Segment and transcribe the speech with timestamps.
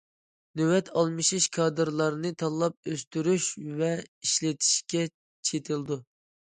[0.61, 3.53] نۆۋەت ئالمىشىش كادىرلارنى تاللاپ ئۆستۈرۈش
[3.85, 6.05] ۋە ئىشلىتىشكە چېتىلىدۇ.